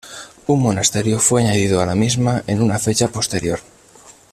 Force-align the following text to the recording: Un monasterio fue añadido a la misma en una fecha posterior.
Un 0.47 0.59
monasterio 0.63 1.19
fue 1.19 1.43
añadido 1.43 1.79
a 1.79 1.85
la 1.85 1.93
misma 1.93 2.41
en 2.47 2.63
una 2.63 2.79
fecha 2.79 3.09
posterior. 3.09 3.59